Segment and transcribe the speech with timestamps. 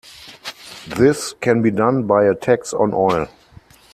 [0.87, 3.27] This can be done by a tax on oil.